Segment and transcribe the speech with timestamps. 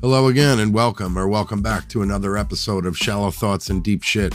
[0.00, 4.04] Hello again, and welcome or welcome back to another episode of Shallow Thoughts and Deep
[4.04, 4.32] Shit.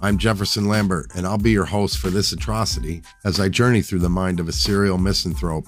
[0.00, 3.98] I'm Jefferson Lambert, and I'll be your host for this atrocity as I journey through
[3.98, 5.64] the mind of a serial misanthrope.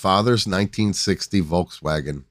[0.00, 2.24] Father's 1960 Volkswagen.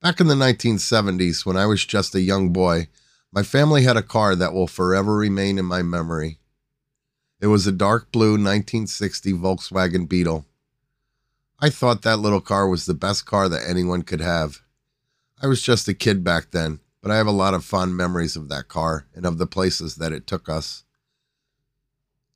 [0.00, 2.86] Back in the 1970s, when I was just a young boy,
[3.32, 6.38] my family had a car that will forever remain in my memory.
[7.40, 10.46] It was a dark blue 1960 Volkswagen Beetle.
[11.58, 14.60] I thought that little car was the best car that anyone could have.
[15.42, 18.36] I was just a kid back then, but I have a lot of fond memories
[18.36, 20.84] of that car and of the places that it took us.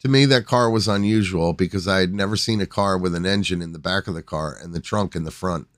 [0.02, 3.24] To me, that car was unusual because I had never seen a car with an
[3.24, 5.68] engine in the back of the car and the trunk in the front.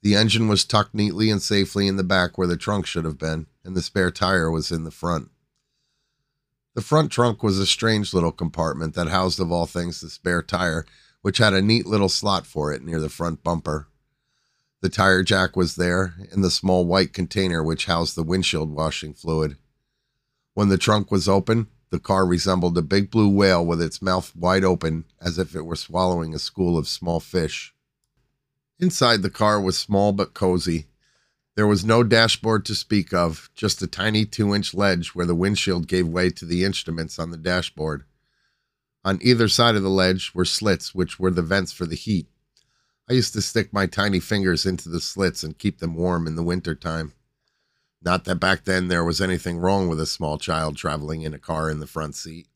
[0.00, 3.18] The engine was tucked neatly and safely in the back where the trunk should have
[3.18, 5.30] been, and the spare tire was in the front.
[6.74, 10.42] The front trunk was a strange little compartment that housed, of all things, the spare
[10.42, 10.86] tire,
[11.20, 13.86] which had a neat little slot for it near the front bumper.
[14.80, 19.12] The tire jack was there, and the small white container which housed the windshield washing
[19.12, 19.58] fluid.
[20.54, 24.34] When the trunk was open, the car resembled a big blue whale with its mouth
[24.34, 27.74] wide open as if it were swallowing a school of small fish.
[28.80, 30.86] Inside the car was small but cozy.
[31.54, 35.34] There was no dashboard to speak of, just a tiny two inch ledge where the
[35.34, 38.04] windshield gave way to the instruments on the dashboard.
[39.04, 42.26] On either side of the ledge were slits, which were the vents for the heat.
[43.10, 46.36] I used to stick my tiny fingers into the slits and keep them warm in
[46.36, 47.12] the winter time.
[48.04, 51.38] Not that back then there was anything wrong with a small child traveling in a
[51.38, 52.48] car in the front seat.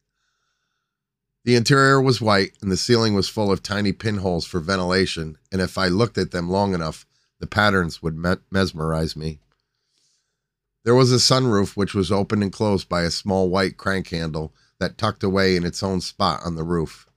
[1.44, 5.60] The interior was white and the ceiling was full of tiny pinholes for ventilation, and
[5.60, 7.06] if I looked at them long enough,
[7.38, 9.40] the patterns would me- mesmerize me.
[10.84, 14.54] There was a sunroof which was opened and closed by a small white crank handle
[14.80, 17.08] that tucked away in its own spot on the roof.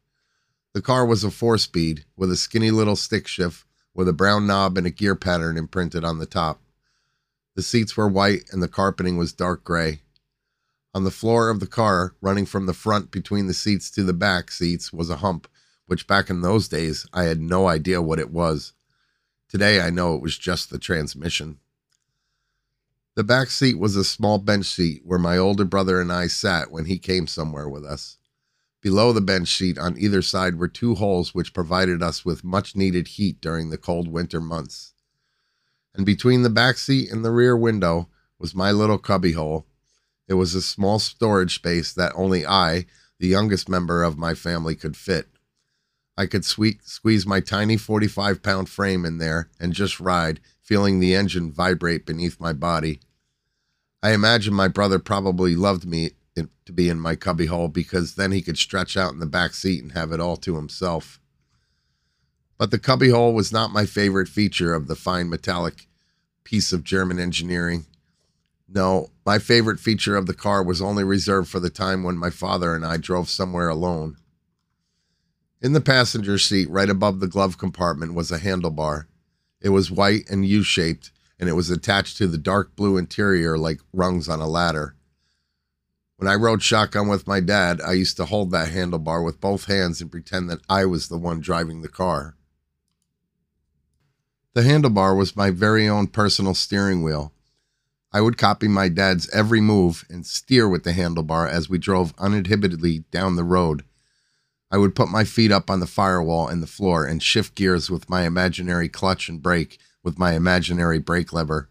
[0.74, 3.66] The car was a four speed with a skinny little stick shift
[3.96, 6.62] with a brown knob and a gear pattern imprinted on the top.
[7.60, 10.02] The seats were white and the carpeting was dark gray.
[10.94, 14.14] On the floor of the car, running from the front between the seats to the
[14.14, 15.46] back seats, was a hump,
[15.86, 18.72] which back in those days I had no idea what it was.
[19.50, 21.60] Today I know it was just the transmission.
[23.16, 26.72] The back seat was a small bench seat where my older brother and I sat
[26.72, 28.20] when he came somewhere with us.
[28.80, 32.78] Below the bench seat on either side were two holes which provided us with much
[32.78, 34.94] needed heat during the cold winter months
[36.00, 38.08] and between the back seat and the rear window
[38.40, 39.66] was my little cubbyhole.
[40.30, 42.86] It was a small storage space that only I,
[43.20, 45.28] the youngest member of my family, could fit.
[46.18, 51.02] I could sweet, squeeze my tiny 45 pound frame in there and just ride, feeling
[51.02, 53.02] the engine vibrate beneath my body.
[54.02, 58.42] I imagine my brother probably loved me to be in my cubbyhole because then he
[58.42, 61.20] could stretch out in the back seat and have it all to himself.
[62.58, 65.89] But the cubbyhole was not my favorite feature of the fine metallic
[66.44, 67.86] piece of German engineering.
[68.68, 72.30] No, my favorite feature of the car was only reserved for the time when my
[72.30, 74.18] father and I drove somewhere alone.
[75.62, 79.06] In the passenger seat, right above the glove compartment, was a handlebar.
[79.62, 83.58] It was white and U shaped, and it was attached to the dark blue interior
[83.58, 84.96] like rungs on a ladder.
[86.18, 89.66] When I rode shotgun with my dad, I used to hold that handlebar with both
[89.66, 92.36] hands and pretend that I was the one driving the car.
[94.54, 97.34] The handlebar was my very own personal steering wheel.
[98.12, 102.16] I would copy my dad's every move and steer with the handlebar as we drove
[102.18, 103.84] uninhibitedly down the road.
[104.72, 107.92] I would put my feet up on the firewall and the floor and shift gears
[107.92, 111.70] with my imaginary clutch and brake with my imaginary brake lever.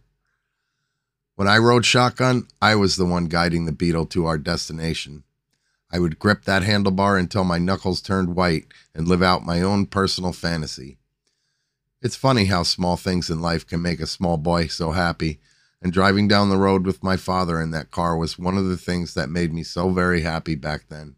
[1.34, 5.24] When I rode shotgun, I was the one guiding the Beetle to our destination.
[5.90, 9.86] I would grip that handlebar until my knuckles turned white and live out my own
[9.86, 10.98] personal fantasy.
[12.00, 15.40] It's funny how small things in life can make a small boy so happy,
[15.82, 18.76] and driving down the road with my father in that car was one of the
[18.76, 21.16] things that made me so very happy back then.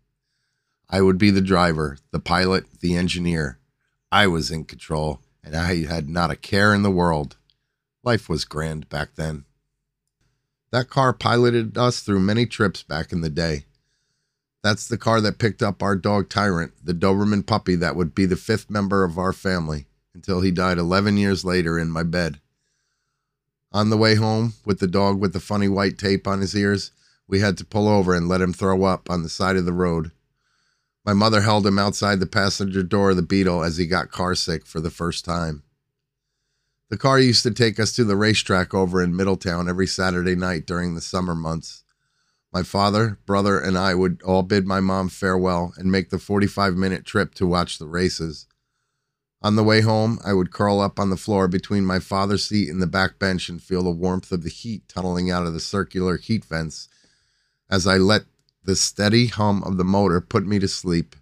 [0.89, 3.59] I would be the driver, the pilot, the engineer.
[4.11, 7.37] I was in control, and I had not a care in the world.
[8.03, 9.45] Life was grand back then.
[10.73, 13.67] That car piloted us through many trips back in the day.
[14.63, 18.25] That's the car that picked up our dog Tyrant, the Doberman puppy that would be
[18.25, 22.41] the fifth member of our family, until he died 11 years later in my bed.
[23.73, 26.91] On the way home, with the dog with the funny white tape on his ears,
[27.29, 29.73] we had to pull over and let him throw up on the side of the
[29.73, 30.11] road.
[31.05, 34.35] My mother held him outside the passenger door of the Beetle as he got car
[34.35, 35.63] sick for the first time.
[36.91, 40.67] The car used to take us to the racetrack over in Middletown every Saturday night
[40.67, 41.85] during the summer months.
[42.53, 46.75] My father, brother, and I would all bid my mom farewell and make the 45
[46.75, 48.47] minute trip to watch the races.
[49.43, 52.69] On the way home, I would curl up on the floor between my father's seat
[52.69, 55.61] and the back bench and feel the warmth of the heat tunneling out of the
[55.61, 56.89] circular heat vents
[57.71, 58.25] as I let
[58.65, 61.17] the steady hum of the motor put me to sleep.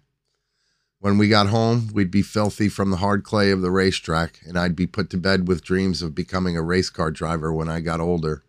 [0.99, 4.59] When we got home, we'd be filthy from the hard clay of the racetrack, and
[4.59, 7.79] I'd be put to bed with dreams of becoming a race car driver when I
[7.79, 8.43] got older.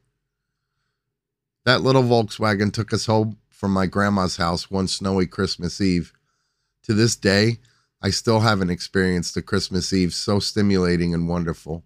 [1.64, 6.12] That little Volkswagen took us home from my grandma's house one snowy Christmas Eve.
[6.84, 7.58] To this day,
[8.02, 11.84] I still haven't experienced a Christmas Eve so stimulating and wonderful.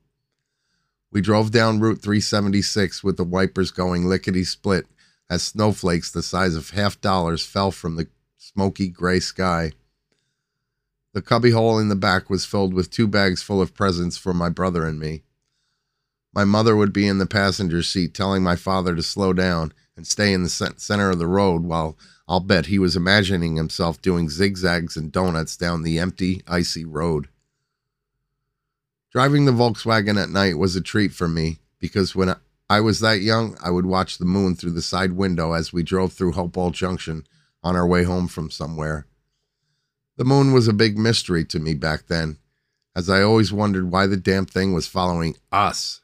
[1.10, 4.86] We drove down Route 376 with the wipers going lickety split
[5.28, 9.72] as snowflakes the size of half dollars fell from the smoky gray sky.
[11.14, 14.48] The cubbyhole in the back was filled with two bags full of presents for my
[14.48, 15.22] brother and me.
[16.32, 20.06] My mother would be in the passenger seat telling my father to slow down and
[20.06, 21.96] stay in the center of the road while
[22.26, 27.28] I'll bet he was imagining himself doing zigzags and donuts down the empty, icy road.
[29.12, 32.34] Driving the Volkswagen at night was a treat for me because when
[32.68, 35.82] I was that young, I would watch the moon through the side window as we
[35.82, 37.26] drove through Hopewell Junction
[37.62, 39.06] on our way home from somewhere.
[40.16, 42.38] The moon was a big mystery to me back then,
[42.96, 46.00] as I always wondered why the damn thing was following us.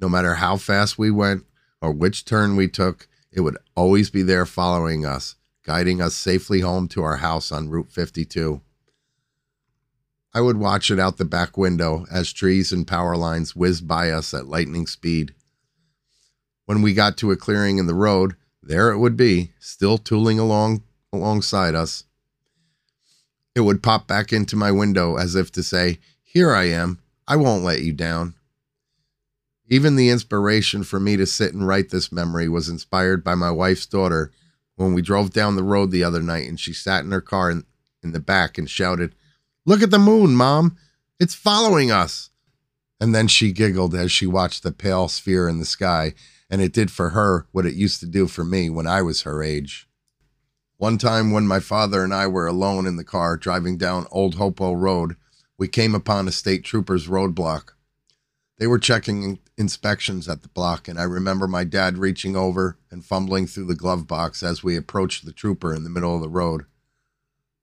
[0.00, 1.44] No matter how fast we went
[1.80, 6.60] or which turn we took, it would always be there following us, guiding us safely
[6.60, 8.60] home to our house on Route 52.
[10.32, 14.10] I would watch it out the back window as trees and power lines whizzed by
[14.10, 15.34] us at lightning speed.
[16.66, 20.38] When we got to a clearing in the road, there it would be, still tooling
[20.38, 20.82] along
[21.12, 22.04] alongside us.
[23.56, 27.00] It would pop back into my window as if to say, Here I am.
[27.26, 28.34] I won't let you down.
[29.72, 33.52] Even the inspiration for me to sit and write this memory was inspired by my
[33.52, 34.32] wife's daughter
[34.74, 37.52] when we drove down the road the other night and she sat in her car
[37.52, 37.64] in,
[38.02, 39.14] in the back and shouted,
[39.64, 40.76] Look at the moon, Mom.
[41.20, 42.30] It's following us.
[43.00, 46.14] And then she giggled as she watched the pale sphere in the sky,
[46.50, 49.22] and it did for her what it used to do for me when I was
[49.22, 49.88] her age.
[50.78, 54.34] One time when my father and I were alone in the car driving down Old
[54.34, 55.14] Hopewell Road,
[55.56, 57.74] we came upon a state trooper's roadblock.
[58.60, 63.02] They were checking inspections at the block, and I remember my dad reaching over and
[63.02, 66.28] fumbling through the glove box as we approached the trooper in the middle of the
[66.28, 66.66] road.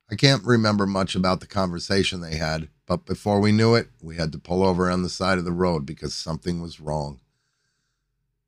[0.09, 4.15] I can't remember much about the conversation they had, but before we knew it, we
[4.15, 7.19] had to pull over on the side of the road because something was wrong.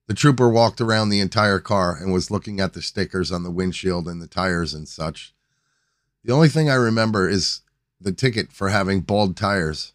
[0.08, 3.52] The trooper walked around the entire car and was looking at the stickers on the
[3.52, 5.36] windshield and the tires and such.
[6.24, 7.62] The only thing I remember is
[8.02, 9.94] the ticket for having bald tires.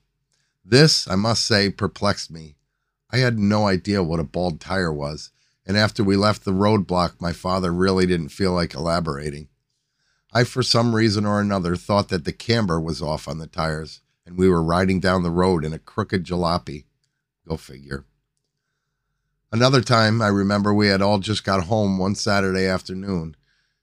[0.64, 2.56] This, I must say, perplexed me.
[3.10, 5.30] I had no idea what a bald tire was,
[5.66, 9.48] and after we left the roadblock, my father really didn't feel like elaborating.
[10.32, 14.00] I, for some reason or another, thought that the camber was off on the tires,
[14.26, 16.84] and we were riding down the road in a crooked jalopy.
[17.46, 18.04] Go figure.
[19.52, 23.36] Another time, I remember we had all just got home one Saturday afternoon,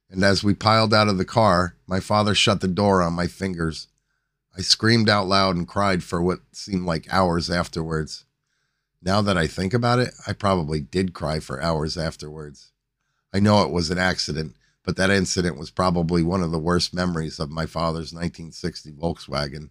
[0.09, 3.27] and as we piled out of the car, my father shut the door on my
[3.27, 3.87] fingers.
[4.57, 8.25] I screamed out loud and cried for what seemed like hours afterwards.
[9.01, 12.71] Now that I think about it, I probably did cry for hours afterwards.
[13.33, 16.93] I know it was an accident, but that incident was probably one of the worst
[16.93, 19.69] memories of my father's 1960 Volkswagen.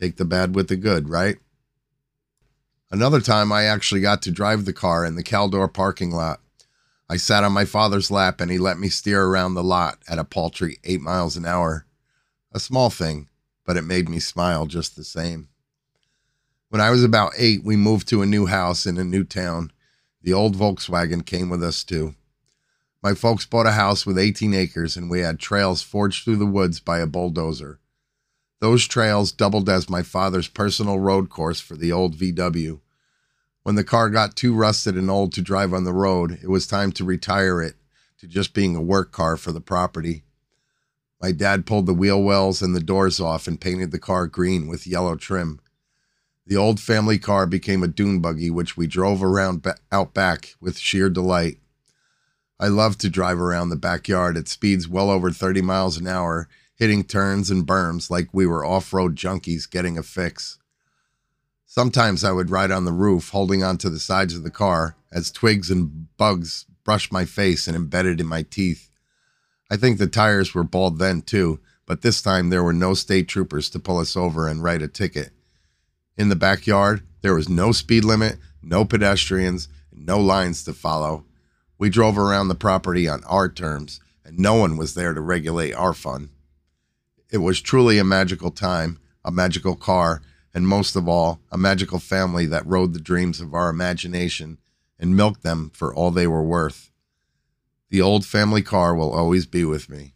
[0.00, 1.36] Take the bad with the good, right?
[2.90, 6.40] Another time, I actually got to drive the car in the Caldor parking lot.
[7.08, 10.18] I sat on my father's lap and he let me steer around the lot at
[10.18, 11.86] a paltry eight miles an hour.
[12.52, 13.28] A small thing,
[13.66, 15.48] but it made me smile just the same.
[16.70, 19.72] When I was about eight, we moved to a new house in a new town.
[20.22, 22.14] The old Volkswagen came with us too.
[23.02, 26.46] My folks bought a house with 18 acres and we had trails forged through the
[26.46, 27.78] woods by a bulldozer.
[28.60, 32.80] Those trails doubled as my father's personal road course for the old VW.
[33.62, 36.66] When the car got too rusted and old to drive on the road, it was
[36.66, 37.74] time to retire it
[38.18, 40.24] to just being a work car for the property.
[41.20, 44.66] My dad pulled the wheel wells and the doors off and painted the car green
[44.66, 45.60] with yellow trim.
[46.46, 50.54] The old family car became a dune buggy, which we drove around ba- out back
[50.60, 51.58] with sheer delight.
[52.60, 56.48] I loved to drive around the backyard at speeds well over 30 miles an hour,
[56.76, 60.58] hitting turns and berms like we were off road junkies getting a fix.
[61.66, 65.32] Sometimes I would ride on the roof, holding onto the sides of the car as
[65.32, 68.85] twigs and bugs brushed my face and embedded in my teeth.
[69.70, 73.28] I think the tires were bald then too, but this time there were no state
[73.28, 75.30] troopers to pull us over and write a ticket.
[76.16, 81.24] In the backyard, there was no speed limit, no pedestrians, no lines to follow.
[81.78, 85.72] We drove around the property on our terms, and no one was there to regulate
[85.72, 86.30] our fun.
[87.30, 90.22] It was truly a magical time, a magical car,
[90.54, 94.58] and most of all, a magical family that rode the dreams of our imagination
[94.98, 96.90] and milked them for all they were worth.
[97.88, 100.14] The old family car will always be with me.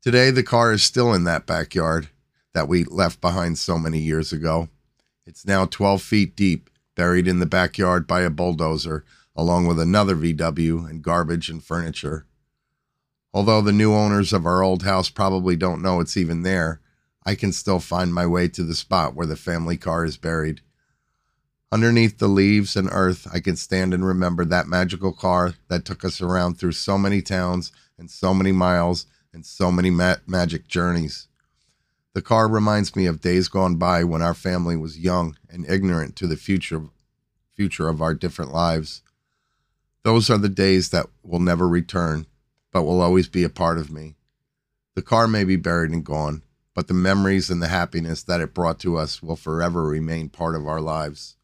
[0.00, 2.08] Today, the car is still in that backyard
[2.52, 4.68] that we left behind so many years ago.
[5.26, 9.04] It's now 12 feet deep, buried in the backyard by a bulldozer,
[9.34, 12.26] along with another VW and garbage and furniture.
[13.32, 16.80] Although the new owners of our old house probably don't know it's even there,
[17.26, 20.60] I can still find my way to the spot where the family car is buried.
[21.72, 26.04] Underneath the leaves and earth, I can stand and remember that magical car that took
[26.04, 30.68] us around through so many towns and so many miles and so many ma- magic
[30.68, 31.26] journeys.
[32.14, 36.14] The car reminds me of days gone by when our family was young and ignorant
[36.16, 36.82] to the future
[37.56, 39.02] future of our different lives.
[40.04, 42.26] Those are the days that will never return,
[42.72, 44.16] but will always be a part of me.
[44.94, 46.42] The car may be buried and gone,
[46.74, 50.54] but the memories and the happiness that it brought to us will forever remain part
[50.54, 51.36] of our lives.